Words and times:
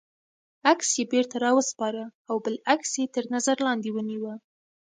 عکس 0.71 0.89
یې 0.97 1.03
بېرته 1.13 1.35
را 1.43 1.51
و 1.55 1.59
سپاره 1.69 2.03
او 2.29 2.35
بل 2.45 2.55
عکس 2.73 2.89
یې 2.99 3.05
تر 3.15 3.23
نظر 3.35 3.57
لاندې 3.65 3.89
ونیوه. 3.93 4.33